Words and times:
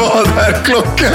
Vad 0.00 0.38
är 0.38 0.64
klockan? 0.64 1.12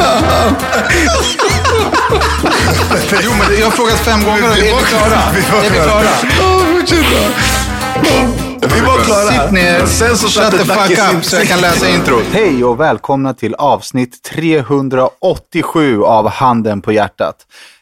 Jo, 3.24 3.32
men 3.40 3.60
jag 3.60 3.66
har 3.66 3.72
frågat 3.72 4.00
fem 4.00 4.24
gånger 4.24 4.50
och 4.50 4.58
är 4.58 4.62
vi 4.62 4.70
klara? 4.70 5.22
Är 5.66 5.70
vi 5.70 5.80
klara? 5.80 6.04
Ja, 6.40 6.60
fortsätt. 6.72 8.49
Vi 8.62 8.80
var 8.82 9.04
klara. 9.04 9.44
Sitt 9.44 9.52
ner, 9.52 9.86
Sen 9.86 10.18
så 10.18 10.28
shut 10.28 10.52
the 10.52 10.58
fuck 10.58 11.16
up 11.16 11.24
så 11.24 11.36
jag 11.36 11.48
kan 11.48 11.62
läsa 11.62 11.90
introt. 11.90 12.24
Hej 12.32 12.64
och 12.64 12.80
välkomna 12.80 13.34
till 13.34 13.56
avsnitt 13.56 14.24
387 14.24 16.04
av 16.04 16.30
Handen 16.30 16.82
på 16.82 16.92
hjärtat. 16.92 17.36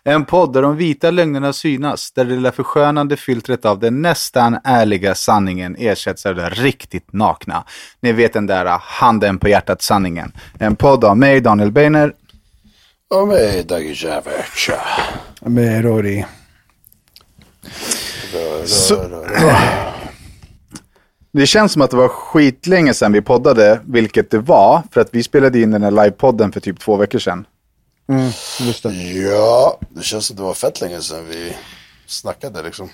En 0.04 0.26
podd 0.26 0.54
där 0.54 0.62
de 0.62 0.78
vita 0.78 1.12
lögnerna 1.12 1.54
synas, 1.54 2.12
där 2.12 2.26
det 2.26 2.36
lilla 2.36 2.52
förskönande 2.52 3.18
filtret 3.18 3.66
av 3.66 3.80
den 3.80 4.02
nästan 4.02 4.58
ärliga 4.64 5.16
sanningen 5.16 5.76
ersätts 5.80 6.26
av 6.26 6.36
det 6.36 6.50
riktigt 6.50 7.14
nakna. 7.14 7.64
Ni 8.02 8.12
vet 8.12 8.34
den 8.34 8.48
där 8.48 8.80
handen 8.82 9.40
på 9.40 9.50
hjärtat-sanningen. 9.50 10.32
En 10.60 10.76
podd 10.76 11.04
av 11.04 11.18
mig, 11.18 11.42
Daniel 11.42 11.72
Beiner. 11.72 12.14
Och 13.16 13.28
mig, 13.28 13.64
Dagge 13.64 13.94
Javert. 13.94 14.70
Med 15.42 15.84
Rory. 15.84 16.26
Det 21.32 21.46
känns 21.48 21.72
som 21.74 21.82
att 21.82 21.92
det 21.92 21.98
var 21.98 22.08
skitlänge 22.08 22.94
sedan 22.94 23.14
vi 23.14 23.22
poddade, 23.22 23.80
vilket 23.86 24.32
det 24.32 24.40
var, 24.40 24.84
för 24.92 25.02
att 25.02 25.10
vi 25.12 25.24
spelade 25.24 25.60
in 25.62 25.72
den 25.72 25.84
här 25.84 25.92
livepodden 25.92 26.52
för 26.52 26.60
typ 26.60 26.80
två 26.80 26.96
veckor 26.96 27.20
sedan. 27.20 27.46
Mm, 28.10 28.32
just 28.60 28.84
det. 28.84 28.94
Ja, 28.94 29.78
det 29.90 30.04
känns 30.04 30.26
som 30.26 30.36
det 30.36 30.42
var 30.42 30.54
fett 30.54 30.82
länge 30.82 31.02
sedan 31.02 31.26
vi 31.30 31.54
snackade 32.06 32.64
liksom. 32.64 32.90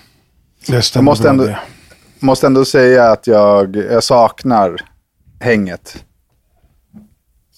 Det 0.66 0.94
Jag 0.94 1.04
måste 1.04 1.28
ändå, 1.28 1.44
det. 1.44 1.58
måste 2.18 2.46
ändå 2.46 2.64
säga 2.64 3.10
att 3.12 3.26
jag, 3.26 3.76
jag 3.76 4.04
saknar 4.04 4.76
hänget. 5.40 5.96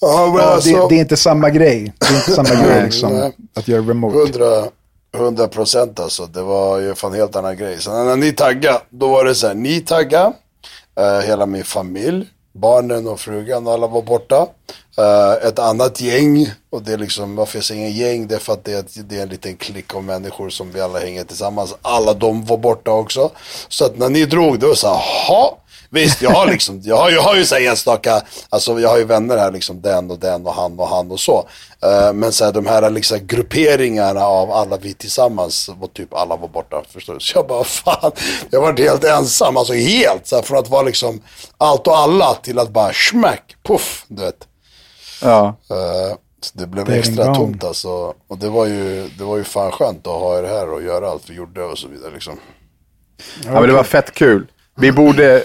Ja, 0.01 0.27
men 0.27 0.43
Ja, 0.43 0.43
alltså, 0.43 0.71
det, 0.71 0.89
det 0.89 0.95
är 0.95 1.01
inte 1.01 1.17
samma 1.17 1.51
grej. 1.51 1.95
Det 1.99 2.07
är 2.07 2.17
inte 2.17 2.33
samma 2.33 2.65
grej 2.65 2.83
liksom, 2.85 3.33
att 3.55 3.69
göra 3.69 3.83
remote. 3.83 4.19
100, 4.19 4.47
100 5.17 5.49
procent 5.49 6.01
alltså. 6.01 6.27
Det 6.27 6.43
var 6.43 6.79
ju 6.79 6.95
fan 6.95 7.13
helt 7.15 7.37
annan 7.37 7.57
grej. 7.57 7.79
Sen 7.81 8.07
när 8.07 8.17
ni 8.17 8.33
taggade, 8.33 8.81
då 8.91 9.09
var 9.09 9.25
det 9.25 9.35
så 9.35 9.47
här, 9.47 9.55
ni 9.55 9.81
taggade, 9.81 10.33
eh, 11.01 11.21
hela 11.21 11.47
min 11.47 11.65
familj, 11.65 12.27
barnen 12.53 13.09
och 13.09 13.21
frugan, 13.21 13.69
alla 13.69 13.87
var 13.87 14.03
borta. 14.03 14.47
Eh, 14.99 15.49
ett 15.49 15.59
annat 15.59 16.01
gäng, 16.01 16.51
och 16.71 16.83
det 16.83 16.93
är 16.93 16.99
liksom, 16.99 17.37
varför 17.37 17.57
jag 17.59 17.65
säger 17.65 17.89
gäng, 17.89 18.27
det 18.27 18.35
är 18.35 18.39
för 18.39 18.53
att 18.53 18.65
det 18.65 18.73
är, 18.73 18.79
ett- 18.79 19.09
det 19.09 19.19
är 19.19 19.23
en 19.23 19.29
liten 19.29 19.57
klick 19.57 19.95
av 19.95 20.05
människor 20.05 20.51
som 20.51 20.73
vi 20.73 20.81
alla 20.81 20.99
hänger 20.99 21.25
tillsammans. 21.25 21.75
Alla 21.83 22.15
de 22.15 22.45
var 22.45 22.57
borta 22.57 22.91
också. 22.91 23.31
Så 23.69 23.85
att 23.85 23.99
när 23.99 24.09
ni 24.09 24.25
drog, 24.25 24.59
då 24.59 24.67
var 24.67 24.73
det 24.75 24.79
så 24.81 24.89
här, 24.89 25.29
ha. 25.29 25.59
Visst, 25.91 26.23
jag 26.23 26.31
har 26.31 26.47
liksom, 26.47 26.81
jag 26.85 26.97
har, 26.97 27.11
jag 27.11 27.23
har 27.23 27.37
ju 27.37 27.45
så 27.45 27.57
enstaka, 27.57 28.23
alltså 28.49 28.81
jag 28.81 28.89
har 28.89 28.99
ju 28.99 29.05
vänner 29.05 29.37
här 29.37 29.53
liksom, 29.53 29.81
den 29.81 30.11
och 30.11 30.19
den 30.19 30.47
och 30.47 30.55
han 30.55 30.79
och 30.79 30.89
han 30.89 31.11
och 31.11 31.21
så. 31.21 31.49
Eh, 31.83 32.13
men 32.13 32.33
så 32.33 32.45
här, 32.45 32.53
de 32.53 32.67
här 32.67 32.91
liksom 32.91 33.27
grupperingarna 33.27 34.25
av 34.25 34.53
alla 34.53 34.77
vi 34.77 34.95
tillsammans, 34.95 35.71
var 35.79 35.89
typ 35.89 36.15
alla 36.15 36.37
var 36.37 36.49
borta, 36.49 36.83
förstår 36.93 37.15
du? 37.15 37.21
Så 37.21 37.39
jag 37.39 37.47
bara, 37.47 37.65
fan, 37.65 38.13
jag 38.51 38.61
var 38.61 38.79
helt 38.79 39.05
ensam, 39.05 39.57
alltså 39.57 39.73
helt, 39.73 40.27
så 40.27 40.37
här, 40.37 40.43
från 40.43 40.59
att 40.59 40.69
vara 40.69 40.83
liksom 40.83 41.23
allt 41.59 41.87
och 41.87 41.97
alla 41.97 42.35
till 42.35 42.59
att 42.59 42.71
bara 42.71 42.93
smack, 42.93 43.57
puff, 43.63 44.05
du 44.09 44.23
vet. 44.23 44.49
Ja. 45.23 45.57
Så 46.41 46.59
det 46.59 46.67
blev 46.67 46.85
Det 46.85 46.97
extra 46.97 47.35
tomt 47.35 47.65
alltså. 47.65 48.15
Och 48.29 48.39
det 48.39 48.49
var 48.49 48.67
ju, 48.67 49.09
det 49.19 49.25
var 49.25 49.37
ju 49.37 49.45
fan 49.45 49.73
skönt 49.73 50.07
att 50.07 50.21
ha 50.21 50.39
er 50.39 50.43
här 50.43 50.71
och 50.71 50.83
göra 50.83 51.11
allt 51.11 51.31
vi 51.31 51.35
gjorde 51.35 51.65
och 51.65 51.79
så 51.79 51.89
vidare 51.89 52.11
liksom. 52.15 52.39
ja, 53.45 53.53
men 53.53 53.63
det 53.63 53.73
var 53.73 53.85
fett 53.85 54.15
kul. 54.15 54.47
Vi 54.75 54.93
borde, 54.93 55.45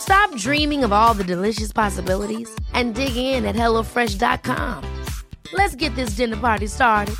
Stop 0.00 0.34
dreaming 0.36 0.82
of 0.84 0.92
all 0.92 1.14
the 1.14 1.24
delicious 1.24 1.72
possibilities 1.72 2.48
and 2.74 2.94
dig 2.94 3.16
in 3.16 3.44
at 3.44 3.54
HelloFresh.com. 3.54 4.84
Let's 5.52 5.74
get 5.76 5.94
this 5.94 6.10
dinner 6.16 6.36
party 6.36 6.66
started. 6.66 7.16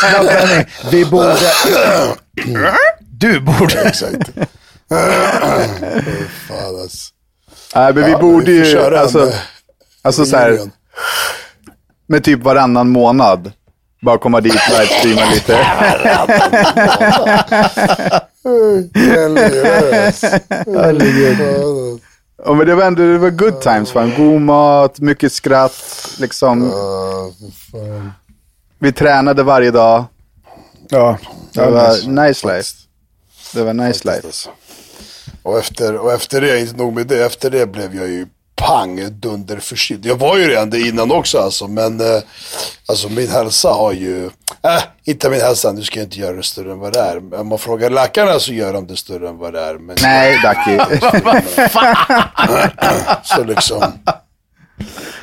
Snabb 0.00 0.24
vändning. 0.26 0.66
Vi 0.90 1.04
borde... 1.04 1.38
Du 3.00 3.40
borde... 3.40 3.80
Exakt. 3.80 4.30
Fan 6.48 6.76
alltså. 6.82 7.12
Nej, 7.74 7.94
men 7.94 8.04
vi 8.04 8.10
Ja, 8.10 8.18
borde 8.18 8.44
vi 8.52 8.70
ju, 8.70 8.78
alltså, 8.78 9.32
alltså 10.02 10.24
så 10.24 10.36
här, 10.36 10.58
med 12.06 12.24
typ 12.24 12.42
varannan 12.42 12.88
månad. 12.88 13.52
Bara 14.04 14.18
komma 14.18 14.40
dit, 14.40 14.54
livestreama 14.68 15.30
lite. 15.34 15.58
Ja, 22.44 22.54
men 22.54 22.66
det 22.66 22.74
var 22.74 22.82
ändå 22.84 23.02
det 23.02 23.18
var 23.18 23.30
good 23.30 23.60
times. 23.60 23.90
Fan. 23.92 24.12
God 24.16 24.40
mat, 24.40 25.00
mycket 25.00 25.32
skratt. 25.32 26.08
Liksom. 26.18 26.72
Vi 28.78 28.92
tränade 28.92 29.42
varje 29.42 29.70
dag. 29.70 30.04
Ja, 30.88 31.18
Det 31.52 31.70
var 31.70 31.90
nice. 31.92 32.10
nice 32.10 32.46
life. 32.56 32.70
Det 33.54 33.62
var 33.62 33.72
nice 33.74 34.08
life. 34.08 34.26
Alltså. 34.26 34.50
Och 35.42 35.58
efter, 35.58 35.96
och 35.96 36.12
efter 36.12 36.40
det, 36.40 36.60
inte 36.60 36.76
nog 36.76 36.94
med 36.94 37.06
det, 37.06 37.24
efter 37.24 37.50
det 37.50 37.66
blev 37.66 37.94
jag 37.96 38.08
ju 38.08 38.26
pang 38.66 39.10
dunder 39.10 39.56
förkyld. 39.56 40.06
Jag 40.06 40.16
var 40.16 40.36
ju 40.38 40.48
redan 40.48 40.70
det 40.70 40.80
innan 40.80 41.12
också 41.12 41.38
alltså, 41.38 41.68
men 41.68 42.00
eh, 42.00 42.22
alltså 42.86 43.08
min 43.08 43.28
hälsa 43.28 43.68
har 43.68 43.92
ju, 43.92 44.24
äh, 44.62 44.82
inte 45.04 45.30
min 45.30 45.40
hälsa, 45.40 45.72
nu 45.72 45.82
ska 45.82 45.98
jag 45.98 46.06
inte 46.06 46.18
göra 46.18 46.36
det 46.36 46.42
större 46.42 46.72
än 46.72 46.78
vad 46.78 46.92
det 46.92 47.00
är. 47.00 47.34
Om 47.40 47.48
man 47.48 47.58
frågar 47.58 47.90
läkarna 47.90 48.38
så 48.38 48.52
gör 48.52 48.72
de 48.72 48.86
det 48.86 48.96
större 48.96 49.28
än 49.28 49.38
vad 49.38 49.52
det 49.52 49.60
är. 49.60 49.74
Men 49.74 49.96
Nej, 50.02 50.38
Ducky. 50.42 50.98
så 53.24 53.44
liksom, 53.44 53.82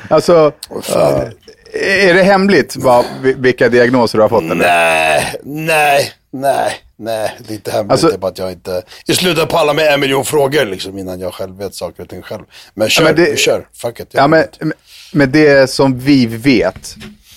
alltså, 0.09 0.51
fan. 0.81 1.31
är 1.73 2.13
det 2.13 2.23
hemligt 2.23 2.75
vad, 2.75 3.05
vilka 3.21 3.69
diagnoser 3.69 4.17
du 4.17 4.21
har 4.21 4.29
fått? 4.29 4.43
Eller? 4.43 4.55
Nej, 4.55 5.35
nej, 5.43 6.11
nej, 6.31 6.81
nej. 7.01 7.38
Lite 7.48 7.71
hemligt 7.71 7.92
Alltså- 7.92 8.13
är 8.13 8.18
bara 8.18 8.31
att 8.31 8.38
jag 8.38 8.51
inte... 8.51 8.81
I 9.07 9.13
slutet 9.13 9.50
pallar 9.50 9.74
med 9.74 9.94
en 9.94 10.00
miljon 10.00 10.25
frågor 10.25 10.65
liksom 10.65 10.98
innan 10.98 11.19
jag 11.19 11.33
själv 11.33 11.57
vet 11.57 11.75
saker 11.75 12.03
och 12.03 12.09
ting 12.09 12.21
själv. 12.21 12.44
Men 12.74 12.89
kör, 12.89 13.03
men 13.03 13.15
det- 13.15 13.39
kör. 13.39 13.68
Fuck 13.74 14.00
it. 14.00 14.07
Ja, 14.12 14.27
men, 14.27 14.44
men 15.13 15.31
det 15.31 15.69
som 15.69 16.00
vi 16.00 16.25
vet 16.25 16.95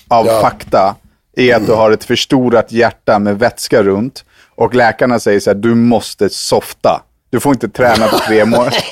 av 0.09 0.27
Ja. 0.27 0.41
fakta 0.41 0.97
är 1.37 1.55
att 1.57 1.67
du 1.67 1.73
har 1.73 1.91
ett 1.91 2.05
förstorat 2.05 2.73
hjärta 2.73 3.19
med 3.19 3.39
vätska 3.39 3.83
runt. 3.83 4.25
Och 4.57 4.75
läkarna 4.75 5.21
säger 5.21 5.41
så 5.41 5.51
här, 5.51 5.55
du 5.55 5.75
måste 5.75 6.29
softa. 6.29 7.03
Du 7.31 7.41
får 7.41 7.53
inte 7.53 7.69
träna 7.69 8.09
på 8.09 8.19
tre 8.19 8.45
månader. 8.45 8.75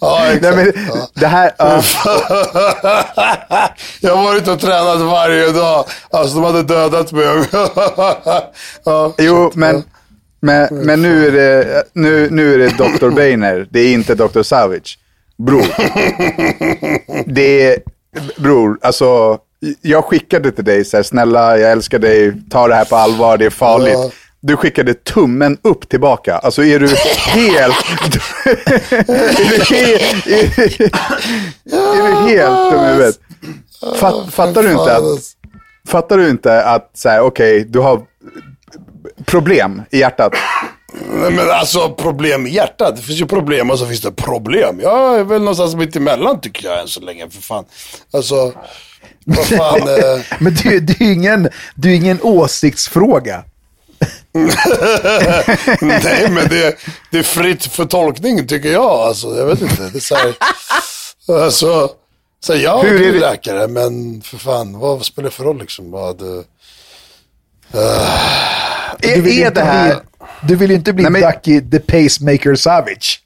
Ja, 0.00 0.18
Nej, 0.20 0.36
exakt. 0.36 0.56
men, 0.56 0.72
det 1.14 1.26
här, 1.26 1.52
ja, 1.58 1.82
Jag 4.00 4.16
har 4.16 4.24
varit 4.24 4.48
och 4.48 4.60
tränat 4.60 5.00
varje 5.00 5.52
dag. 5.52 5.84
Alltså 6.10 6.34
de 6.34 6.44
hade 6.44 6.62
dödat 6.62 7.12
mig. 7.12 7.24
ja. 8.84 9.14
jo, 9.18 9.52
men, 9.54 9.84
men, 10.40 10.68
men 10.70 11.02
nu, 11.02 11.26
är 11.26 11.32
det, 11.32 11.82
nu, 11.92 12.28
nu 12.30 12.54
är 12.54 12.58
det 12.58 12.68
Dr. 12.68 13.10
Boehner, 13.10 13.66
det 13.70 13.80
är 13.80 13.92
inte 13.92 14.14
Dr. 14.14 14.42
Savage. 14.42 14.98
Bror. 15.38 15.66
Det 17.26 17.66
är, 17.66 17.78
bror, 18.36 18.78
alltså, 18.82 19.38
jag 19.80 20.04
skickade 20.04 20.52
till 20.52 20.64
dig 20.64 20.84
så 20.84 20.96
här, 20.96 21.04
snälla, 21.04 21.58
jag 21.58 21.72
älskar 21.72 21.98
dig, 21.98 22.32
ta 22.50 22.68
det 22.68 22.74
här 22.74 22.84
på 22.84 22.96
allvar, 22.96 23.38
det 23.38 23.46
är 23.46 23.50
farligt. 23.50 23.92
Ja. 23.92 24.10
Du 24.42 24.56
skickade 24.56 24.94
tummen 24.94 25.58
upp 25.62 25.88
tillbaka. 25.88 26.38
Alltså 26.38 26.64
är 26.64 26.80
du 26.80 26.86
helt... 26.86 27.76
är, 29.08 29.36
du 29.36 29.64
helt 29.74 30.26
är, 30.26 32.02
du 32.06 32.30
helt 32.30 32.72
dum 32.72 32.84
i 32.84 32.86
huvudet? 32.86 33.20
Fatt, 34.00 34.34
fattar 34.34 34.62
du 34.62 34.72
inte 34.72 34.96
att... 34.96 35.04
Fattar 35.88 36.18
du 36.18 36.30
inte 36.30 36.64
att, 36.64 36.90
så 36.94 37.08
här, 37.08 37.20
okej, 37.20 37.64
du 37.68 37.78
har 37.78 38.02
problem 39.24 39.82
i 39.90 39.98
hjärtat. 39.98 40.32
Nej, 40.92 41.30
men 41.30 41.50
alltså 41.50 41.94
problem 41.94 42.46
i 42.46 42.50
hjärtat. 42.50 42.96
Det 42.96 43.02
finns 43.02 43.20
ju 43.20 43.26
problem 43.26 43.70
och 43.70 43.78
så 43.78 43.86
finns 43.86 44.00
det 44.00 44.12
problem. 44.12 44.80
Jag 44.82 45.18
är 45.18 45.24
väl 45.24 45.40
någonstans 45.40 45.74
mitt 45.74 45.96
emellan 45.96 46.40
tycker 46.40 46.68
jag 46.68 46.80
än 46.80 46.88
så 46.88 47.00
länge 47.00 47.30
för 47.30 47.42
fan. 47.42 47.64
Alltså, 48.12 48.52
vad 49.24 49.46
fan. 49.46 49.80
eh, 49.88 50.20
Men 50.38 50.54
det, 50.54 50.80
det, 50.80 51.00
är 51.00 51.12
ingen, 51.12 51.48
det 51.74 51.88
är 51.88 51.94
ingen 51.94 52.18
åsiktsfråga. 52.22 53.44
nej 55.80 56.30
men 56.30 56.48
det, 56.48 56.76
det 57.10 57.18
är 57.18 57.22
fritt 57.22 57.64
för 57.66 57.84
tolkning 57.84 58.46
tycker 58.46 58.72
jag. 58.72 58.90
Alltså, 58.90 59.36
jag 59.38 59.46
vet 59.46 59.60
inte. 59.62 59.82
Det 59.92 59.98
är 59.98 60.00
så 60.00 60.14
här, 60.14 60.34
alltså, 61.44 61.90
så 62.44 62.52
här, 62.52 62.60
jag 62.60 62.82
Hur 62.82 63.02
är 63.02 63.08
är 63.08 63.12
det- 63.12 63.18
läkare 63.20 63.68
men 63.68 64.22
för 64.22 64.36
fan 64.38 64.78
vad 64.78 65.04
spelar 65.04 65.28
det 65.28 65.34
för 65.34 65.44
roll 65.44 65.58
liksom? 65.58 65.90
Vad, 65.90 66.22
Är, 66.22 66.44
Du 69.14 69.20
vill, 69.20 69.42
är 69.42 69.46
inte 69.46 69.60
det 69.60 69.66
här... 69.66 69.88
bli, 69.94 69.98
du 70.48 70.56
vill 70.56 70.70
ju 70.70 70.76
inte 70.76 70.92
bli 70.92 71.02
Nej, 71.02 71.12
men- 71.12 71.22
Ducky 71.32 71.60
the 71.70 71.78
Pacemaker 71.78 72.54
Savage. 72.54 73.20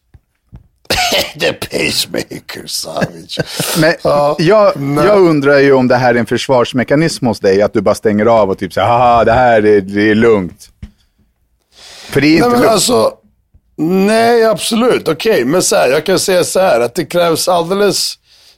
the 1.41 1.53
pacemaker 1.53 2.67
savage. 2.67 3.39
Men 3.79 3.95
Ja, 4.03 4.37
jag, 4.39 4.73
jag 5.07 5.19
undrar 5.21 5.59
ju 5.59 5.73
om 5.73 5.89
det 5.89 5.97
här 5.97 6.15
är 6.15 6.19
en 6.19 6.27
försvarsmekanism 6.27 7.27
hos 7.27 7.41
dig, 7.41 7.63
att 7.63 7.73
du 7.73 7.81
bara 7.81 7.95
stänger 7.95 8.27
av 8.27 8.51
och 8.51 8.59
typ 8.59 8.73
säger 8.73 8.87
haha, 8.89 9.25
det 9.25 9.33
här 9.33 9.67
är, 9.67 9.81
det 9.81 10.11
är 10.11 10.15
lugnt. 10.15 10.69
För 12.11 12.21
det 12.21 12.27
är 12.27 12.31
Nej, 12.31 12.37
inte 12.37 12.49
men 12.49 12.59
lugnt. 12.59 12.73
alltså, 12.73 13.13
nej 13.77 14.45
absolut, 14.45 15.09
okej. 15.09 15.45
Men 15.45 15.63
så 15.63 15.77
här, 15.77 15.89
jag 15.89 16.07
kan 16.07 16.19
säga 16.19 16.45
så 16.45 16.61
här 16.61 16.81
att 16.81 16.95
det 16.95 17.05
krävs 17.05 17.49
alldeles, 17.49 18.15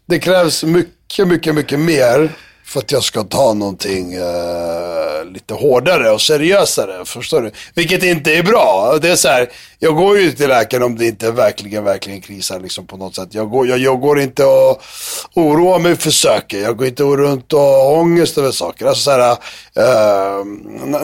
det 0.07 0.19
krävs 0.19 0.65
mycket, 0.65 1.29
mycket, 1.29 1.55
mycket 1.55 1.79
mer 1.81 2.31
för 2.67 2.81
att 2.81 2.93
jag 2.93 3.03
ska 3.03 3.23
ta 3.23 3.55
någonting 3.55 4.15
eh, 4.15 5.25
lite 5.33 5.55
hårdare 5.55 6.11
och 6.11 6.21
seriösare. 6.21 7.05
Förstår 7.05 7.43
du? 7.43 7.51
Vilket 7.75 8.03
inte 8.03 8.35
är 8.35 8.43
bra. 8.43 8.99
Det 9.03 9.09
är 9.09 9.17
så 9.17 9.29
här, 9.29 9.49
jag 9.79 9.97
går 9.97 10.19
ju 10.19 10.33
till 10.33 10.49
läkaren 10.49 10.83
om 10.83 10.99
det 10.99 11.07
inte 11.07 11.31
verkligen, 11.31 11.85
verkligen 11.85 12.21
krisar 12.21 12.61
liksom 12.61 12.87
på 12.87 12.97
något 12.97 13.15
sätt. 13.15 13.29
Jag 13.31 13.51
går, 13.51 13.67
jag, 13.67 13.79
jag 13.79 14.01
går 14.01 14.21
inte 14.21 14.45
och 14.45 14.83
oroar 15.35 15.79
mig 15.79 15.97
för 15.97 16.11
saker. 16.11 16.59
Jag 16.59 16.77
går 16.77 16.87
inte 16.87 17.03
runt 17.03 17.53
och 17.53 17.61
har 17.61 17.99
ångest 17.99 18.39
över 18.39 18.51
saker. 18.51 18.87
Alltså 18.87 19.03
så 19.03 19.11
här, 19.11 19.31
eh, 19.31 20.45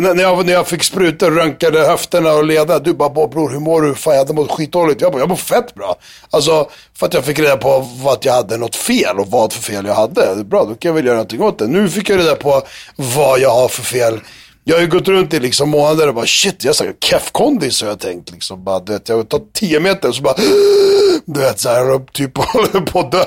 när, 0.00 0.22
jag, 0.22 0.46
när 0.46 0.52
jag 0.52 0.68
fick 0.68 0.82
sprutor, 0.82 1.30
röntgade 1.30 1.78
höfterna 1.80 2.32
och 2.32 2.44
lederna. 2.44 2.78
Du 2.78 2.94
bara, 2.94 3.28
bror 3.28 3.50
hur 3.50 3.60
mår 3.60 3.82
du? 3.82 3.94
Fan 3.94 4.12
jag 4.12 4.18
hade 4.18 4.34
mått 4.34 4.50
skitdåligt. 4.50 5.00
Jag 5.00 5.12
bara, 5.12 5.18
jag 5.18 5.28
mår 5.28 5.36
fett 5.36 5.74
bra. 5.74 5.96
Alltså 6.30 6.70
för 6.94 7.06
att 7.06 7.14
jag 7.14 7.24
fick 7.24 7.38
reda 7.38 7.56
på 7.56 7.86
att 8.06 8.24
jag 8.24 8.32
hade 8.32 8.56
något 8.56 8.76
fel 8.76 9.18
och 9.18 9.26
vad 9.26 9.52
för 9.52 9.62
fel 9.62 9.86
jag 9.86 9.94
hade. 9.94 10.44
Bra, 10.44 10.64
då 10.64 10.74
kan 10.74 10.88
jag 10.88 10.94
väl 10.94 11.04
göra 11.04 11.16
någonting 11.16 11.42
åt 11.42 11.51
det. 11.58 11.66
Nu 11.66 11.88
fick 11.88 12.10
jag 12.10 12.18
reda 12.18 12.36
på 12.36 12.62
vad 12.96 13.40
jag 13.40 13.50
har 13.50 13.68
för 13.68 13.82
fel. 13.82 14.20
Jag 14.64 14.76
har 14.76 14.80
ju 14.80 14.88
gått 14.88 15.08
runt 15.08 15.34
i 15.34 15.40
liksom 15.40 15.70
månader 15.70 16.08
och 16.08 16.14
bara 16.14 16.26
shit, 16.26 16.64
jag 16.64 16.74
har 16.74 16.92
keff-kondis 17.00 17.82
har 17.82 17.88
jag 17.88 18.00
tänkt. 18.00 18.30
Liksom. 18.30 18.64
Bara, 18.64 18.80
du 18.80 18.92
vet, 18.92 19.08
jag 19.08 19.16
har 19.16 19.24
tagit 19.24 19.52
10 19.52 19.80
meter 19.80 20.08
och 20.08 20.14
så 20.14 20.22
bara, 20.22 20.36
du 21.24 21.40
vet 21.40 21.60
så 21.60 21.68
här, 21.68 21.94
och 21.94 22.12
typ 22.12 22.38
håller 22.38 22.80
på 22.80 23.00
att 23.00 23.12
dö. 23.12 23.24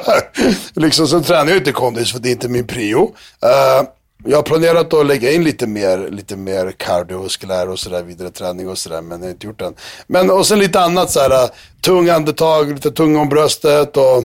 liksom, 0.74 1.08
sen 1.08 1.24
tränar 1.24 1.48
jag 1.48 1.58
inte 1.58 1.72
kondis 1.72 2.12
för 2.12 2.20
det 2.20 2.30
är 2.30 2.32
inte 2.32 2.50
min 2.50 2.68
prio. 2.68 3.04
Uh, 3.04 3.90
jag 4.28 4.38
har 4.38 4.44
planerat 4.44 4.94
att 4.94 5.06
lägga 5.06 5.32
in 5.32 5.44
lite 5.44 5.68
mer, 5.68 6.10
lite 6.12 6.36
mer 6.36 6.72
kardiovaskulär 6.72 7.70
och 7.70 7.80
sådär, 7.80 8.04
vidare 8.04 8.30
träning 8.30 8.70
och 8.70 8.78
sådär, 8.78 9.02
men 9.02 9.20
jag 9.20 9.26
har 9.28 9.32
inte 9.32 9.48
gjort 9.48 9.60
det 9.60 9.66
än. 9.66 9.76
Men 10.08 10.32
och 10.32 10.48
sen 10.48 10.60
lite 10.60 10.80
annat 10.80 11.12
så 11.12 11.20
här, 11.20 11.44
eh, 11.44 11.50
tung 11.82 12.10
andetag, 12.10 12.74
lite 12.74 12.92
tung 12.92 13.16
om 13.16 13.30
bröstet 13.30 13.98
och 13.98 14.25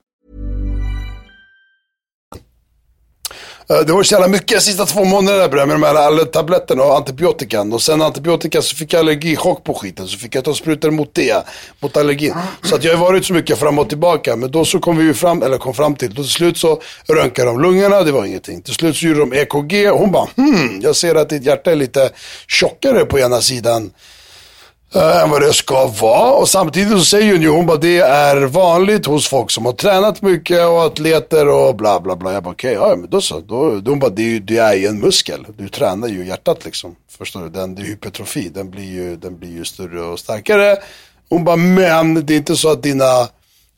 Eh, 3.71 3.85
det 3.85 3.93
var 3.93 4.03
så 4.03 4.13
jävla 4.13 4.27
mycket 4.27 4.57
de 4.57 4.61
sista 4.61 4.85
två 4.85 5.03
månaderna 5.05 5.65
med 5.65 5.75
de 5.75 5.83
här 5.83 6.25
tabletterna 6.25 6.83
och 6.83 6.95
antibiotikan. 6.97 7.73
Och 7.73 7.81
sen 7.81 8.01
antibiotika 8.01 8.61
så 8.61 8.75
fick 8.75 8.93
jag 8.93 8.99
allergichock 8.99 9.63
på 9.63 9.73
skiten. 9.73 10.07
Så 10.07 10.17
fick 10.17 10.35
jag 10.35 10.43
ta 10.43 10.53
sprutor 10.53 10.91
mot 10.91 11.13
det, 11.13 11.45
mot 11.79 11.97
allergin. 11.97 12.33
Så 12.63 12.75
att 12.75 12.83
jag 12.83 12.97
har 12.97 13.05
varit 13.05 13.25
så 13.25 13.33
mycket 13.33 13.59
fram 13.59 13.79
och 13.79 13.89
tillbaka. 13.89 14.35
Men 14.35 14.51
då 14.51 14.65
så 14.65 14.79
kom 14.79 14.97
vi 14.97 15.03
ju 15.03 15.13
fram, 15.13 15.43
eller 15.43 15.57
kom 15.57 15.73
fram 15.73 15.95
till, 15.95 16.13
då 16.13 16.23
till 16.23 16.31
slut 16.31 16.57
så 16.57 16.81
röntgade 17.07 17.49
de 17.49 17.61
lungorna, 17.61 18.01
det 18.01 18.11
var 18.11 18.25
ingenting. 18.25 18.61
Till 18.61 18.73
slut 18.73 18.97
så 18.97 19.05
gjorde 19.05 19.19
de 19.19 19.33
EKG 19.33 19.91
och 19.91 19.99
hon 19.99 20.11
bara, 20.11 20.27
hmm, 20.35 20.79
jag 20.81 20.95
ser 20.95 21.15
att 21.15 21.29
ditt 21.29 21.45
hjärta 21.45 21.71
är 21.71 21.75
lite 21.75 22.09
tjockare 22.47 23.05
på 23.05 23.19
ena 23.19 23.41
sidan 23.41 23.91
Eh, 24.95 25.23
än 25.23 25.29
vad 25.29 25.41
det 25.41 25.53
ska 25.53 25.87
vara. 25.87 26.31
Och 26.31 26.49
samtidigt 26.49 26.91
så 26.91 27.05
säger 27.05 27.33
hon 27.33 27.41
ju, 27.41 27.49
hon 27.49 27.65
bara 27.65 27.77
det 27.77 27.97
är 27.97 28.41
vanligt 28.41 29.05
hos 29.05 29.27
folk 29.27 29.51
som 29.51 29.65
har 29.65 29.73
tränat 29.73 30.21
mycket 30.21 30.65
och 30.65 30.83
atleter 30.83 31.47
och 31.47 31.75
bla 31.75 31.99
bla 31.99 32.15
bla. 32.15 32.33
Jag 32.33 32.43
bara 32.43 32.51
okej, 32.51 32.73
ja 32.73 32.95
men 32.97 33.09
då 33.09 33.21
så. 33.21 33.39
Då, 33.39 33.79
då 33.79 33.91
hon 33.91 33.99
bara 33.99 34.11
det 34.11 34.21
är 34.21 34.27
ju 34.27 34.39
det 34.39 34.57
är 34.57 34.73
ju 34.73 34.87
en 34.87 34.99
muskel. 34.99 35.45
Du 35.57 35.69
tränar 35.69 36.07
ju 36.07 36.25
hjärtat 36.25 36.65
liksom. 36.65 36.95
Förstår 37.17 37.41
du? 37.41 37.49
Den, 37.49 37.75
det 37.75 37.81
är 37.81 37.85
hypertrofi. 37.85 38.49
Den 38.49 38.69
blir, 38.69 38.83
ju, 38.83 39.15
den 39.15 39.37
blir 39.39 39.49
ju 39.49 39.65
större 39.65 40.01
och 40.01 40.19
starkare. 40.19 40.77
Hon 41.29 41.43
bara 41.43 41.55
men 41.55 42.25
det 42.25 42.33
är 42.33 42.37
inte 42.37 42.55
så 42.55 42.71
att 42.71 42.83
dina 42.83 43.27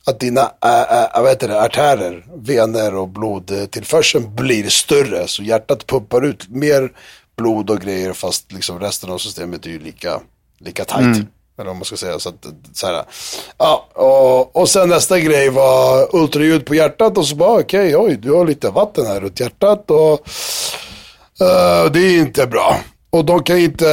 att 0.06 0.20
dina 0.20 0.40
äh, 0.64 1.02
äh, 1.02 1.22
vad 1.22 1.28
heter 1.28 1.48
det, 1.48 1.62
artärer, 1.62 2.26
vener 2.36 2.94
och 2.94 3.08
blodtillförseln 3.08 4.34
blir 4.34 4.68
större. 4.68 5.28
Så 5.28 5.42
hjärtat 5.42 5.86
pumpar 5.86 6.24
ut 6.24 6.48
mer 6.48 6.92
blod 7.36 7.70
och 7.70 7.80
grejer 7.80 8.12
fast 8.12 8.52
liksom 8.52 8.80
resten 8.80 9.10
av 9.10 9.18
systemet 9.18 9.66
är 9.66 9.70
ju 9.70 9.78
lika, 9.78 10.20
lika 10.64 10.84
tight. 10.84 11.26
Eller 11.58 11.66
vad 11.66 11.76
man 11.76 11.84
ska 11.84 11.96
säga. 11.96 12.18
Så 12.18 12.28
att, 12.28 12.46
så 12.72 12.86
här, 12.86 13.04
ja, 13.58 13.88
och, 13.94 14.56
och 14.56 14.68
sen 14.68 14.88
nästa 14.88 15.20
grej 15.20 15.50
var 15.50 16.16
ultraljud 16.16 16.66
på 16.66 16.74
hjärtat 16.74 17.18
och 17.18 17.26
så 17.26 17.36
bara 17.36 17.60
okej, 17.60 17.96
oj, 17.96 18.16
du 18.16 18.32
har 18.32 18.46
lite 18.46 18.70
vatten 18.70 19.06
här 19.06 19.20
runt 19.20 19.40
hjärtat 19.40 19.90
och 19.90 20.12
eh, 21.40 21.90
det 21.92 22.00
är 22.00 22.18
inte 22.18 22.46
bra. 22.46 22.76
Och 23.10 23.24
de 23.24 23.42
kan 23.42 23.58
inte, 23.58 23.84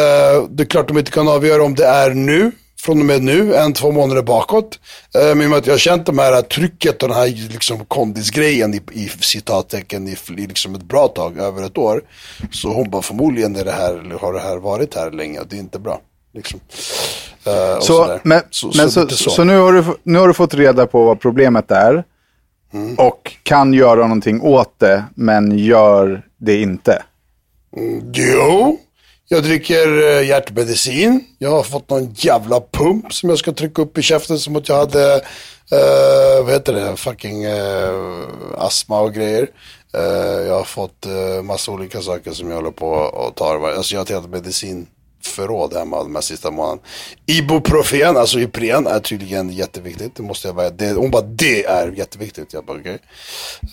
det 0.50 0.64
är 0.64 0.66
klart 0.66 0.88
de 0.88 0.98
inte 0.98 1.12
kan 1.12 1.28
avgöra 1.28 1.64
om 1.64 1.76
det 1.76 1.86
är 1.86 2.10
nu, 2.10 2.52
från 2.80 3.00
och 3.00 3.06
med 3.06 3.24
nu, 3.24 3.56
en, 3.56 3.74
två 3.74 3.92
månader 3.92 4.22
bakåt. 4.22 4.80
Eh, 5.16 5.36
men 5.36 5.42
i 5.42 5.46
och 5.46 5.50
med 5.50 5.60
att 5.60 5.68
jag 5.68 5.74
har 5.74 5.80
känt 5.80 6.06
de 6.06 6.20
här 6.20 6.42
trycket 6.42 7.04
och 7.04 7.10
den 7.10 7.18
här 7.18 7.50
liksom 7.52 7.86
kondisgrejen 7.86 8.74
i, 8.74 8.82
i 8.92 9.10
citattecken 9.10 10.08
i, 10.08 10.18
i 10.38 10.48
liksom 10.48 10.76
ett 10.76 10.84
bra 10.84 11.08
tag, 11.08 11.38
över 11.38 11.64
ett 11.64 11.78
år. 11.78 12.02
Så 12.52 12.74
hon 12.74 12.90
bara 12.90 13.02
förmodligen 13.02 13.56
är 13.56 13.66
det 13.66 13.72
här, 13.72 14.18
har 14.22 14.34
det 14.34 14.40
här 14.40 14.58
varit 14.58 14.96
här 14.96 15.12
länge 15.12 15.40
och 15.40 15.48
det 15.48 15.56
är 15.56 15.60
inte 15.60 15.80
bra. 15.80 16.02
Liksom. 16.34 16.60
Och 17.78 17.84
Så, 17.84 18.20
men, 18.24 18.42
Så- 18.50 18.72
men 18.78 18.92
så 18.92 19.10
så, 19.10 19.30
så, 19.30 19.44
nu, 19.44 19.58
har 19.58 19.74
du, 19.74 19.84
nu 20.04 20.20
har 20.20 20.28
du 20.28 20.34
fått 20.34 20.54
reda 20.54 20.88
på 20.88 21.06
vad 21.06 21.20
problemet 21.20 21.72
är 21.72 22.04
Mm. 22.74 22.96
och 22.96 23.32
kan 23.44 23.74
göra 23.74 24.02
någonting 24.02 24.42
åt 24.42 24.80
det, 24.80 25.04
men 25.16 25.58
gör 25.58 26.26
det 26.38 26.62
inte. 26.62 27.04
Jo, 28.14 28.78
Jag 29.28 29.44
dricker 29.44 30.04
eh, 30.18 30.28
hjärtmedicin. 30.28 31.24
Jag 31.38 31.50
har 31.52 31.64
fått 31.64 31.90
någon 31.90 32.14
jävla 32.14 32.62
pump 32.72 33.14
som 33.14 33.30
jag 33.30 33.40
ska 33.40 33.52
trycka 33.52 33.82
upp 33.82 33.98
i 33.98 34.02
käften 34.02 34.40
som 34.40 34.56
att 34.56 34.70
jag 34.70 34.76
hade, 34.78 35.16
eh, 35.72 36.44
vad 36.44 36.54
heter 36.54 36.74
det, 36.74 36.96
fucking 36.96 37.44
eh, 37.44 37.94
astma 38.58 39.00
och 39.02 39.14
grejer. 39.14 39.48
Eh, 39.94 40.02
jag 40.48 40.54
har 40.58 40.64
fått 40.64 41.06
eh, 41.06 41.44
massa 41.44 41.72
olika 41.72 42.02
saker 42.02 42.32
som 42.32 42.50
jag 42.50 42.56
håller 42.56 42.72
på 42.72 42.88
och 42.92 43.36
tar. 43.36 43.70
Alltså 43.70 43.94
jag 43.96 44.00
har 44.00 44.04
ett 44.06 44.10
helt 44.10 44.28
förråd 45.28 45.74
hemma 45.74 46.04
de 46.04 46.16
här 46.16 46.22
sista 46.22 46.52
månaderna. 46.52 46.82
Ibuprofen, 47.26 48.18
alltså 48.18 48.40
Ipren, 48.40 48.88
är 48.88 49.00
tydligen 49.00 49.50
jätteviktigt. 49.50 50.16
Det 50.16 50.24
måste 50.24 50.48
jag 50.48 50.56
bara, 50.56 50.70
det, 50.70 50.92
hon 50.94 51.12
bara, 51.12 51.22
det 51.22 51.66
är 51.66 51.88
jätteviktigt. 51.92 52.54
Jag 52.54 52.66
bara, 52.66 52.78
okej. 52.78 53.00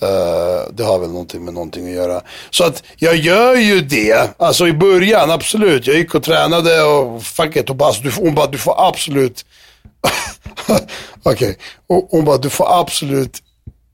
uh, 0.02 0.72
det 0.72 0.84
har 0.84 0.98
väl 0.98 1.10
någonting 1.10 1.44
med 1.44 1.54
någonting 1.54 1.88
att 1.88 1.94
göra. 1.94 2.20
Så 2.50 2.64
att 2.64 2.82
jag 2.96 3.16
gör 3.16 3.54
ju 3.54 3.80
det. 3.80 4.30
Alltså 4.36 4.68
i 4.68 4.72
början, 4.72 5.30
absolut. 5.30 5.86
Jag 5.86 5.96
gick 5.96 6.14
och 6.14 6.22
tränade 6.22 6.82
och 6.82 7.22
fuck 7.22 7.56
it. 7.56 7.68
Hon 7.68 7.76
bara, 7.78 7.88
alltså, 7.88 8.02
du, 8.02 8.10
får- 8.10 8.22
hon 8.22 8.34
bara, 8.34 8.46
du 8.46 8.58
får 8.58 8.88
absolut 8.88 9.44
Okej, 10.68 10.86
Okay. 11.22 11.54
hon 12.10 12.24
bara, 12.24 12.38
du 12.38 12.50
får 12.50 12.80
absolut 12.80 13.38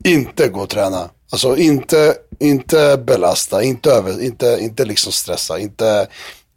inte 0.03 0.47
gå 0.47 0.61
och 0.61 0.69
träna. 0.69 1.09
Alltså 1.31 1.57
inte, 1.57 2.15
inte 2.39 2.97
belasta, 3.07 3.63
inte, 3.63 3.91
över, 3.91 4.23
inte, 4.23 4.57
inte 4.61 4.85
liksom 4.85 5.11
stressa, 5.11 5.59
inte, 5.59 6.07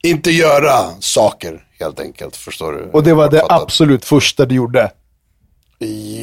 inte 0.03 0.31
göra 0.31 1.01
saker 1.01 1.65
helt 1.79 2.01
enkelt. 2.01 2.37
Förstår 2.37 2.73
du? 2.73 2.91
Och 2.93 3.03
det 3.03 3.15
var 3.15 3.31
det 3.31 3.43
absolut 3.49 4.05
första 4.05 4.47
du 4.47 4.55
gjorde. 4.55 4.91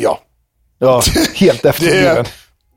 Ja. 0.01 0.19
Ja, 0.79 1.01
helt 1.35 1.65
efterbliven. 1.65 2.25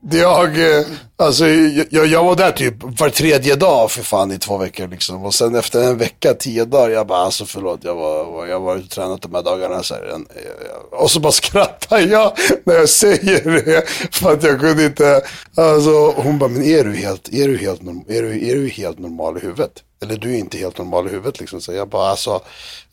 Jag, 0.01 0.77
eh, 0.77 0.85
alltså, 1.17 1.47
jag, 1.47 2.07
jag 2.07 2.23
var 2.23 2.35
där 2.35 2.51
typ 2.51 2.99
var 2.99 3.09
tredje 3.09 3.55
dag 3.55 3.91
för 3.91 4.03
fan 4.03 4.31
i 4.31 4.37
två 4.37 4.57
veckor 4.57 4.87
liksom. 4.87 5.25
Och 5.25 5.33
sen 5.33 5.55
efter 5.55 5.83
en 5.83 5.97
vecka, 5.97 6.33
tio 6.33 6.65
dagar, 6.65 6.89
jag 6.89 7.07
bara 7.07 7.19
alltså 7.19 7.45
förlåt, 7.45 7.83
jag 7.83 7.95
var, 7.95 8.47
jag 8.47 8.59
var 8.59 8.75
och 8.75 8.89
tränat 8.89 9.21
de 9.21 9.33
här 9.33 9.43
dagarna. 9.43 9.83
Så 9.83 9.93
här, 9.93 10.01
en, 10.01 10.27
eh, 10.35 10.41
eh, 10.41 10.99
och 10.99 11.11
så 11.11 11.19
bara 11.19 11.31
skrattar 11.31 11.99
jag 11.99 12.33
när 12.63 12.75
jag 12.75 12.89
säger 12.89 13.43
det. 13.65 13.89
För 14.11 14.33
att 14.33 14.43
jag 14.43 14.59
kunde 14.59 14.85
inte, 14.85 15.21
alltså 15.55 16.11
hon 16.11 16.39
bara, 16.39 16.49
men 16.49 16.63
är 16.63 16.83
du 16.83 16.95
helt, 16.95 17.33
är 17.33 17.47
du 17.47 17.57
helt, 17.57 17.81
är 18.07 18.21
du, 18.21 18.49
är 18.49 18.55
du 18.55 18.69
helt 18.69 18.99
normal 18.99 19.37
i 19.37 19.39
huvudet? 19.39 19.71
Eller 20.01 20.17
du 20.17 20.33
är 20.33 20.37
inte 20.37 20.57
helt 20.57 20.77
normal 20.77 21.07
i 21.07 21.09
huvudet 21.09 21.39
liksom. 21.39 21.61
Så 21.61 21.73
jag 21.73 21.89
bara 21.89 22.09
alltså, 22.09 22.41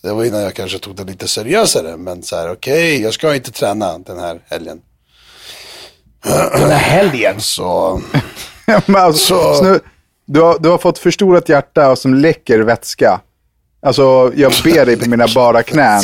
det 0.03 0.13
var 0.13 0.25
innan 0.25 0.41
jag 0.41 0.55
kanske 0.55 0.79
tog 0.79 0.97
det 0.97 1.05
lite 1.05 1.29
seriösare. 1.29 1.97
Men 1.97 2.23
så 2.23 2.37
här, 2.37 2.53
okej, 2.53 3.03
jag 3.03 3.15
ska 3.15 3.35
inte 3.35 3.53
träna 3.53 3.99
den 3.99 4.19
här 4.19 4.41
helgen. 4.47 4.81
Den 6.53 6.71
här 6.71 6.79
helgen. 6.79 7.41
Så, 7.41 8.01
Men 8.87 8.97
alltså, 9.03 9.35
Så- 9.35 9.55
snu, 9.55 9.81
du, 10.27 10.41
har, 10.41 10.59
du 10.59 10.69
har 10.69 10.79
fått 10.79 10.99
förstorat 10.99 11.49
hjärta 11.49 11.91
och 11.91 11.99
som 11.99 12.15
läcker 12.15 12.59
vätska. 12.59 13.21
Alltså, 13.87 14.33
jag 14.37 14.53
ber 14.65 14.87
dig 14.87 14.97
på 14.97 15.09
mina 15.11 15.27
bara 15.35 15.63
knän. 15.63 16.03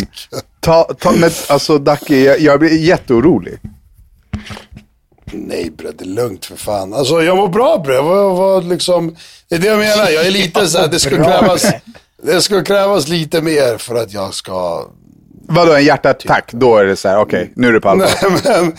Ta, 0.60 0.84
ta, 0.84 1.12
men, 1.12 1.30
alltså, 1.48 1.78
Dacke, 1.78 2.16
jag, 2.16 2.40
jag 2.40 2.60
blir 2.60 2.78
jätteorolig. 2.78 3.58
nej 5.32 5.70
bre, 5.70 5.90
det 5.98 6.04
är 6.04 6.08
lugnt 6.08 6.44
för 6.46 6.56
fan. 6.56 6.94
Alltså 6.94 7.22
jag 7.22 7.36
mår 7.36 7.48
bra 7.48 7.78
bre, 7.84 8.00
vad, 8.00 8.36
vad 8.36 8.64
liksom, 8.64 9.16
det 9.48 9.54
är 9.54 9.58
det 9.58 9.66
jag 9.66 9.78
menar. 9.78 10.10
Jag 10.10 10.26
är 10.26 10.30
lite 10.30 10.66
så 10.66 10.78
här, 10.78 10.88
det 10.88 11.10
Bra, 11.10 11.24
krävas, 11.24 11.66
det 12.22 12.40
ska 12.40 12.64
krävas 12.64 13.08
lite 13.08 13.42
mer 13.42 13.78
för 13.78 13.94
att 13.94 14.12
jag 14.12 14.34
ska, 14.34 14.86
Vadå, 15.48 15.72
en 15.72 15.84
hjärtattack? 15.84 16.52
Då 16.52 16.76
är 16.76 16.84
det 16.84 16.96
så 16.96 17.08
här, 17.08 17.18
okej, 17.20 17.52
nu 17.56 17.68
är 17.68 17.72
det 17.72 17.80
på 17.80 17.88
allvar. 17.88 18.08
nej 18.22 18.40
men, 18.62 18.76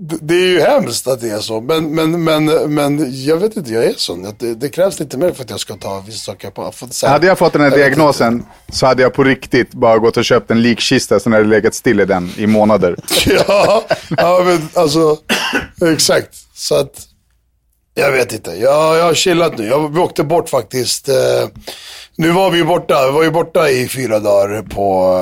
det 0.00 0.34
är 0.34 0.46
ju 0.46 0.60
hemskt 0.60 1.06
att 1.06 1.20
det 1.20 1.30
är 1.30 1.40
så. 1.40 1.60
Men, 1.60 1.94
men, 1.94 2.24
men, 2.24 2.44
men 2.74 3.24
jag 3.24 3.36
vet 3.36 3.56
inte, 3.56 3.72
jag 3.72 3.84
är 3.84 3.94
sån. 3.96 4.34
Det, 4.38 4.54
det 4.54 4.68
krävs 4.68 5.00
lite 5.00 5.16
mer 5.18 5.32
för 5.32 5.44
att 5.44 5.50
jag 5.50 5.60
ska 5.60 5.74
ta 5.74 6.00
vissa 6.06 6.18
saker 6.32 6.50
på. 6.50 6.72
För, 6.72 7.08
Hade 7.08 7.26
jag 7.26 7.38
fått 7.38 7.52
den 7.52 7.62
här 7.62 7.70
diagnosen 7.70 8.44
så 8.72 8.86
hade 8.86 9.02
jag 9.02 9.14
på 9.14 9.24
riktigt 9.24 9.70
bara 9.70 9.98
gått 9.98 10.16
och 10.16 10.24
köpt 10.24 10.50
en 10.50 10.62
likkista 10.62 11.20
som 11.20 11.32
hade 11.32 11.44
legat 11.44 11.74
still 11.74 12.00
i 12.00 12.04
den 12.04 12.30
i 12.36 12.46
månader. 12.46 12.96
Ja, 13.26 13.84
ja 14.16 14.42
men 14.44 14.68
alltså, 14.74 15.16
exakt. 15.92 16.34
Så 16.54 16.74
att, 16.74 17.06
jag 17.94 18.12
vet 18.12 18.32
inte. 18.32 18.50
Jag, 18.50 18.96
jag 18.96 19.04
har 19.04 19.14
chillat 19.14 19.58
nu. 19.58 19.66
Jag, 19.66 19.94
vi 19.94 20.00
åkte 20.00 20.24
bort 20.24 20.48
faktiskt. 20.48 21.08
Eh, 21.08 21.14
nu 22.18 22.30
var 22.30 22.50
vi 22.50 22.58
ju 22.58 22.64
borta. 22.64 23.06
Vi 23.06 23.12
var 23.12 23.22
ju 23.22 23.30
borta 23.30 23.70
i 23.70 23.88
fyra 23.88 24.18
dagar 24.18 24.62
på 24.62 25.14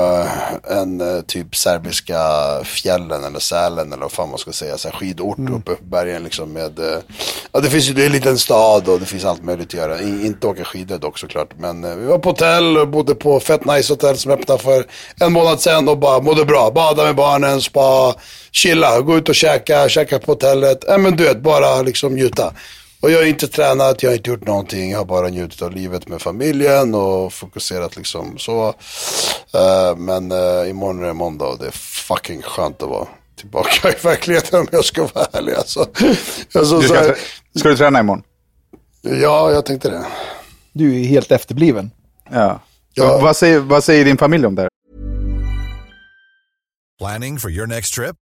eh, 0.69 0.77
en 0.77 1.01
eh, 1.01 1.21
typ 1.21 1.55
serbiska 1.55 2.19
fjällen 2.63 3.23
eller 3.23 3.39
Sälen 3.39 3.93
eller 3.93 4.01
vad 4.01 4.11
fan 4.11 4.29
man 4.29 4.37
ska 4.37 4.51
säga. 4.51 4.77
Så 4.77 4.87
här, 4.87 4.95
skidort 4.95 5.37
uppe 5.39 5.75
på 5.75 5.83
bergen 5.83 6.23
liksom 6.23 6.53
med. 6.53 6.79
Eh, 6.79 6.99
ja 7.51 7.59
det 7.59 7.69
finns 7.69 7.89
ju, 7.89 7.93
det 7.93 8.01
är 8.01 8.05
en 8.05 8.11
liten 8.11 8.37
stad 8.37 8.87
och 8.87 8.99
det 8.99 9.05
finns 9.05 9.25
allt 9.25 9.43
möjligt 9.43 9.67
att 9.67 9.73
göra. 9.73 9.99
I, 9.99 10.25
inte 10.25 10.47
åka 10.47 10.63
skidor 10.63 10.97
dock 10.97 11.17
såklart. 11.19 11.49
Men 11.59 11.99
vi 11.99 12.05
var 12.05 12.19
på 12.19 12.29
hotell 12.29 12.77
och 12.77 12.87
bodde 12.87 13.15
på 13.15 13.39
fett 13.39 13.65
nice 13.65 13.93
hotell 13.93 14.17
som 14.17 14.31
öppnade 14.31 14.63
för 14.63 14.85
en 15.19 15.33
månad 15.33 15.61
sedan 15.61 15.89
och 15.89 15.97
bara 15.97 16.21
mådde 16.21 16.45
bra. 16.45 16.71
Bada 16.71 17.03
med 17.03 17.15
barnen, 17.15 17.61
spa, 17.61 18.15
chilla, 18.51 19.01
gå 19.01 19.17
ut 19.17 19.29
och 19.29 19.35
käka, 19.35 19.89
käka 19.89 20.19
på 20.19 20.31
hotellet. 20.31 20.83
Ja 20.87 20.97
men 20.97 21.15
du 21.15 21.23
vet, 21.23 21.41
bara 21.41 21.81
liksom 21.81 22.15
njuta. 22.15 22.53
Och 23.01 23.11
jag 23.11 23.17
har 23.17 23.25
inte 23.25 23.47
tränat, 23.47 24.03
jag 24.03 24.09
har 24.09 24.15
inte 24.15 24.29
gjort 24.29 24.45
någonting. 24.47 24.91
Jag 24.91 24.97
har 24.97 25.05
bara 25.05 25.27
njutit 25.27 25.61
av 25.61 25.71
livet 25.71 26.07
med 26.07 26.21
familjen 26.21 26.95
och 26.95 27.33
fokuserat 27.33 27.95
liksom 27.95 28.37
så. 28.37 28.67
Eh, 29.53 29.95
men 29.97 30.31
uh, 30.31 30.69
imorgon 30.69 31.03
är 31.03 31.07
det 31.07 31.13
måndag 31.13 31.45
och 31.45 31.57
det 31.59 31.67
är 31.67 31.71
fucking 31.71 32.41
skönt 32.41 32.83
att 32.83 32.89
vara 32.89 33.07
tillbaka 33.35 33.89
i 33.89 33.95
verkligheten 34.03 34.59
om 34.59 34.67
jag 34.71 34.85
ska 34.85 35.07
vara 35.15 35.25
ärlig. 35.33 35.53
Alltså, 35.53 35.79
alltså, 35.79 36.79
Du 36.79 36.87
så 36.87 36.93
ska, 36.93 36.99
här, 36.99 37.17
ska 37.55 37.69
du 37.69 37.77
träna 37.77 37.99
imorgon? 37.99 38.23
ja, 39.01 39.51
jag 39.51 39.65
tänkte 39.65 39.89
det. 39.89 40.05
Du 40.73 41.01
är 41.01 41.05
helt 41.05 41.31
efterbliven. 41.31 41.91
Ja. 42.31 42.59
Ja. 42.93 43.19
Vad, 43.21 43.35
säger, 43.35 43.59
vad 43.59 43.83
säger 43.83 44.05
din 44.05 44.17
familj 44.17 44.45
om 44.45 44.55
det 44.55 44.61
här? 44.61 44.69
Planning 46.99 47.39
for 47.39 47.51
your 47.51 47.67
next 47.67 47.93
trip? 47.93 48.15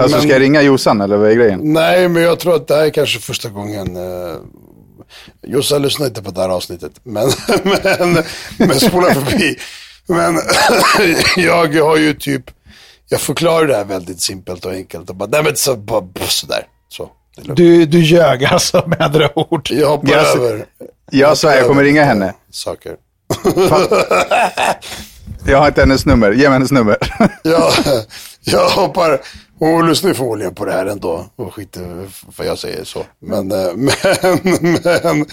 Alltså, 0.00 0.18
ska 0.20 0.28
jag 0.28 0.40
ringa 0.40 0.62
Jossan 0.62 1.00
eller 1.00 1.16
vad 1.16 1.30
är 1.30 1.34
grejen? 1.34 1.60
Nej, 1.72 2.08
men 2.08 2.22
jag 2.22 2.38
tror 2.38 2.56
att 2.56 2.68
det 2.68 2.74
här 2.74 2.84
är 2.84 2.90
kanske 2.90 3.18
första 3.20 3.48
gången. 3.48 3.96
Eh, 3.96 4.34
Jossan 5.46 5.82
lyssnar 5.82 6.06
inte 6.06 6.22
på 6.22 6.30
det 6.30 6.40
här 6.40 6.48
avsnittet, 6.48 6.92
men, 7.02 7.30
men, 7.64 8.24
men 8.58 8.80
spola 8.80 9.14
förbi. 9.14 9.56
Men 10.06 10.38
jag 11.36 11.82
har 11.84 11.96
ju 11.96 12.14
typ, 12.14 12.42
jag 13.08 13.20
förklarar 13.20 13.66
det 13.66 13.76
här 13.76 13.84
väldigt 13.84 14.20
simpelt 14.20 14.64
och 14.64 14.72
enkelt. 14.72 15.10
Och 15.10 15.16
bara, 15.16 15.28
nej 15.28 15.42
men 15.42 15.56
så, 15.56 15.76
bara, 15.76 16.04
sådär. 16.28 16.66
Så. 16.88 17.10
Du, 17.42 17.86
du 17.86 18.00
ljög 18.00 18.44
alltså 18.44 18.84
med 18.86 19.00
andra 19.02 19.38
ord. 19.38 19.68
jag 19.70 19.88
hoppar 19.88 20.12
Jag- 20.12 20.36
över. 20.36 20.66
Jag 21.10 21.38
sa 21.38 21.48
jag 21.54 21.66
kommer 21.66 21.82
över 21.82 21.84
ringa 21.84 22.04
henne. 22.04 22.34
Saker. 22.50 22.96
Jag 25.46 25.58
har 25.58 25.68
inte 25.68 25.80
hennes 25.80 26.06
nummer. 26.06 26.30
Ge 26.32 26.42
mig 26.42 26.52
hennes 26.52 26.70
nummer. 26.70 26.96
Jag, 27.42 27.72
jag 28.40 28.68
hoppar, 28.68 29.20
hon 29.58 29.88
lyssnar 29.88 30.10
ju 30.10 30.14
förmodligen 30.14 30.54
på 30.54 30.64
det 30.64 30.72
här 30.72 30.86
ändå 30.86 31.24
och 31.36 31.54
skiter 31.54 32.08
för 32.32 32.44
jag 32.44 32.58
säger 32.58 32.84
så. 32.84 32.98
Men, 33.18 33.52
eh, 33.52 33.66
men, 33.74 34.58
men, 34.84 35.26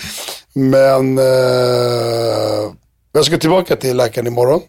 men 0.53 1.17
eh, 1.17 2.71
jag 3.13 3.25
ska 3.25 3.37
tillbaka 3.37 3.75
till 3.75 3.97
läkaren 3.97 4.27
imorgon. 4.27 4.61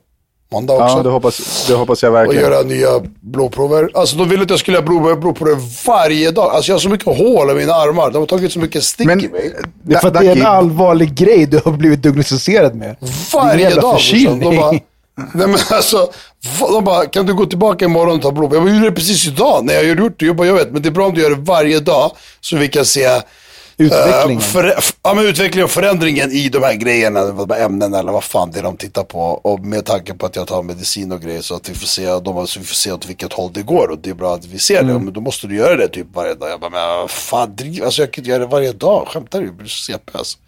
måndag 0.52 0.73
också. 0.73 0.97
Ja, 0.97 1.02
det 1.02 1.11
hoppas, 1.11 1.66
det 1.68 1.75
hoppas 1.75 2.02
jag 2.02 2.11
och 2.11 2.16
verkligen. 2.16 2.42
göra 2.50 2.62
nya 2.62 3.00
blodprover. 3.21 3.90
Alltså 3.94 4.16
de 4.16 4.28
ville 4.28 4.42
att 4.42 4.50
jag 4.50 4.59
skulle 4.59 4.76
göra 4.76 4.87
blod, 4.87 5.21
blodprover 5.21 5.56
varje 5.87 6.30
dag. 6.30 6.50
Alltså 6.54 6.71
jag 6.71 6.75
har 6.75 6.80
så 6.80 6.88
mycket 6.88 7.06
hål 7.06 7.50
i 7.50 7.54
mina 7.54 7.73
armar. 7.73 8.11
De 8.11 8.18
har 8.18 8.26
tagit 8.26 8.52
så 8.52 8.59
mycket 8.59 8.85
stick 8.85 9.06
Men 9.06 9.25
i 9.25 9.28
mig. 9.28 9.52
Det 9.82 9.94
är 9.94 9.99
för 10.00 10.09
att 10.09 10.14
det 10.14 10.26
är 10.26 10.37
en 10.37 10.47
allvarlig 10.47 11.14
grej 11.14 11.47
du 11.47 11.61
har 11.64 11.73
blivit 11.73 12.02
diagnostiserad 12.02 12.75
med. 12.75 12.97
Varje 13.35 13.62
jävla 13.62 13.82
dag. 13.82 13.94
förkylning. 13.94 14.40
De 14.40 14.56
bara, 14.56 14.78
nej 15.14 15.47
men 15.47 15.59
alltså, 15.71 16.12
de 16.59 16.85
bara, 16.85 17.07
kan 17.07 17.26
du 17.26 17.35
gå 17.35 17.47
tillbaka 17.47 17.85
imorgon 17.85 18.16
och 18.16 18.23
ta 18.23 18.33
blod? 18.33 18.54
Jag 18.54 18.62
bara, 18.62 18.73
gjorde 18.75 18.85
det 18.90 18.92
precis 18.97 19.26
idag. 19.26 19.64
när 19.64 19.75
jag 19.75 19.81
har 19.81 20.02
gjort 20.02 20.19
det. 20.21 20.26
Jag 20.26 20.37
bara, 20.37 20.47
jag 20.47 20.54
vet, 20.54 20.73
men 20.73 20.83
det 20.83 20.88
är 20.88 20.90
bra 20.90 21.07
om 21.07 21.14
du 21.14 21.23
gör 21.23 21.31
det 21.31 21.37
varje 21.37 21.81
dag. 21.81 22.12
Så 22.40 22.57
vi 22.57 22.69
kan 22.69 22.85
se 22.87 23.21
Utvecklingen. 23.76 24.38
eh, 24.42 24.45
för, 24.47 24.75
ja, 25.02 25.14
men 25.14 25.26
utvecklingen 25.26 25.64
och 25.64 25.71
förändringen 25.71 26.33
i 26.33 26.49
de 26.49 26.59
här 26.62 26.75
grejerna, 26.75 27.25
de 27.25 27.50
här 27.50 27.61
ämnena 27.64 27.99
eller 27.99 28.12
vad 28.12 28.25
fan 28.25 28.50
det 28.52 28.59
är 28.59 28.62
de 28.62 28.76
tittar 28.76 29.02
på. 29.04 29.21
Och 29.21 29.61
med 29.61 29.87
tanke 29.87 30.14
på 30.14 30.26
att 30.26 30.37
jag 30.37 30.47
tar 30.47 30.62
medicin 30.62 31.12
och 31.12 31.21
grejer 31.23 31.42
så 31.42 31.54
att 31.54 31.69
vi 31.69 31.75
får 31.75 31.87
se, 31.87 32.07
de, 32.07 32.47
så 32.47 32.61
vi 32.61 32.66
får 32.66 32.75
se 32.75 32.92
åt 32.92 33.07
vilket 33.07 33.33
håll 33.33 33.50
det 33.52 33.62
går. 33.62 33.90
Och 33.90 33.99
det 33.99 34.11
är 34.11 34.14
bra 34.14 34.35
att 34.35 34.45
vi 34.45 34.59
ser 34.59 34.81
Mm. 34.81 34.95
det. 34.95 35.00
Men 35.04 35.12
då 35.14 35.21
måste 35.21 35.47
du 35.47 35.57
göra 35.57 35.76
det 35.76 35.88
typ 35.88 36.07
varje 36.14 36.35
dag. 36.35 36.50
Jag 36.50 36.61
bara, 36.61 36.71
men 36.99 37.09
fan, 37.09 37.57
driv, 37.57 37.85
alltså 37.85 38.02
jag 38.02 38.12
kan 38.12 38.23
inte 38.23 38.31
göra 38.31 38.40
det 38.40 38.47
varje 38.47 38.73
dag. 38.73 39.09
Skämtar 39.09 39.40
du? 39.40 39.47
Jag 39.47 39.54
blir 39.54 39.69
så 39.69 39.92
CP 39.92 40.19
alltså. 40.19 40.38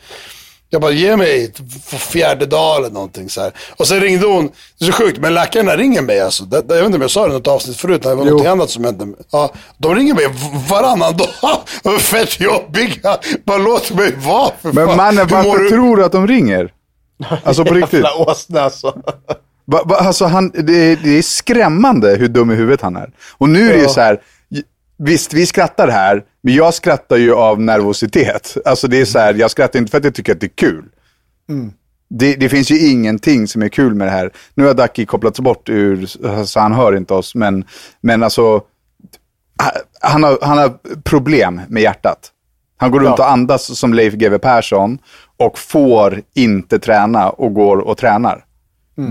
Jag 0.74 0.80
bara, 0.80 0.92
ge 0.92 1.16
mig 1.16 1.52
för 1.86 1.96
fjärde 1.96 2.46
dag 2.46 2.76
eller 2.78 2.90
någonting 2.90 3.28
så 3.30 3.40
här. 3.40 3.52
Och 3.76 3.86
sen 3.88 4.00
ringde 4.00 4.26
hon, 4.26 4.50
det 4.78 4.84
är 4.86 4.92
så 4.92 4.92
sjukt, 4.92 5.18
men 5.18 5.34
läkarna 5.34 5.76
ringer 5.76 6.02
mig 6.02 6.20
alltså. 6.20 6.44
Det, 6.44 6.56
jag 6.68 6.74
vet 6.76 6.84
inte 6.84 6.96
om 6.96 7.02
jag 7.02 7.10
sa 7.10 7.24
det 7.26 7.30
i 7.30 7.32
något 7.34 7.46
avsnitt 7.48 7.76
förut, 7.76 8.04
när 8.04 8.10
det 8.10 8.16
var 8.16 8.24
något 8.24 8.46
annat 8.46 8.70
som 8.70 8.84
hände. 8.84 9.06
Ja, 9.30 9.52
de 9.78 9.94
ringer 9.94 10.14
mig 10.14 10.26
varannan 10.70 11.16
dag. 11.16 11.28
De 11.82 11.94
är 11.94 11.98
fett 11.98 12.40
jobbiga. 12.40 13.16
Bara 13.44 13.58
låt 13.58 13.90
mig 13.90 14.12
vara 14.16 14.50
för 14.62 14.72
Men 14.72 14.86
fan. 14.86 14.96
mannen, 14.96 15.26
varför 15.30 15.58
du? 15.58 15.68
tror 15.70 15.96
du 15.96 16.04
att 16.04 16.12
de 16.12 16.26
ringer? 16.28 16.70
Alltså 17.44 17.64
på 17.64 17.74
riktigt. 17.74 17.92
Jävla 18.04 18.14
åsna 18.14 18.60
alltså. 18.60 18.96
Va, 19.66 19.82
va, 19.84 19.96
alltså 19.96 20.24
han, 20.24 20.50
det, 20.50 20.72
är- 20.76 20.96
det 21.02 21.18
är 21.18 21.22
skrämmande 21.22 22.16
hur 22.16 22.28
dum 22.28 22.50
i 22.50 22.54
huvudet 22.54 22.80
han 22.80 22.96
är. 22.96 23.10
Och 23.38 23.48
nu 23.48 23.68
är 23.70 23.72
det 23.74 23.80
ju 23.82 23.88
så 23.88 24.00
här, 24.00 24.20
visst 24.96 25.34
vi 25.34 25.46
skrattar 25.46 25.88
här, 25.88 26.24
men 26.42 26.54
jag 26.54 26.74
skrattar 26.74 27.16
ju 27.16 27.34
av 27.34 27.60
nervositet. 27.60 28.56
Alltså 28.64 28.88
det 28.88 29.00
är 29.00 29.04
så 29.04 29.18
här, 29.18 29.34
jag 29.34 29.50
skrattar 29.50 29.78
inte 29.78 29.90
för 29.90 29.98
att 29.98 30.04
jag 30.04 30.14
tycker 30.14 30.32
att 30.32 30.40
det 30.40 30.46
är 30.46 30.56
kul. 30.56 30.84
Det, 32.08 32.34
det 32.34 32.48
finns 32.48 32.70
ju 32.70 32.78
ingenting 32.90 33.48
som 33.48 33.62
är 33.62 33.68
kul 33.68 33.94
med 33.94 34.06
det 34.06 34.10
här. 34.10 34.30
Nu 34.54 34.64
har 34.66 34.74
Ducky 34.74 35.06
kopplats 35.06 35.40
bort 35.40 35.68
ur, 35.68 36.06
så 36.46 36.60
han 36.60 36.72
hör 36.72 36.96
inte 36.96 37.14
oss, 37.14 37.34
men, 37.34 37.64
men 38.00 38.22
alltså, 38.22 38.42
ha- 39.62 39.72
han 40.00 40.22
har, 40.22 40.38
han 40.42 40.58
har 40.58 40.72
problem 41.02 41.60
med 41.68 41.82
hjärtat. 41.82 42.30
Han 42.76 42.90
går 42.90 43.00
runt 43.00 43.18
Ja. 43.18 43.24
och 43.24 43.30
andas 43.30 43.78
som 43.78 43.94
Leif 43.94 44.14
GW 44.14 44.38
Persson 44.38 44.98
och 45.36 45.58
får 45.58 46.22
inte 46.34 46.78
träna 46.78 47.30
och 47.30 47.54
går 47.54 47.76
och 47.78 47.96
tränar. 47.98 48.44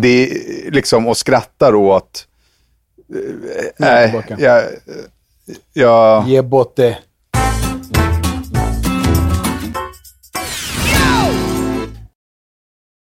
Det 0.02 0.08
är 0.32 0.72
liksom, 0.72 1.08
och 1.08 1.18
skrattar 1.18 1.75
åt... 1.75 2.28
eh, 3.16 3.20
Nej, 3.78 4.12
tillbaka. 4.12 4.36
jag, 4.40 4.63
Ja... 5.73 6.23
Ge 6.27 6.41
bort 6.41 6.75
det. 6.75 6.97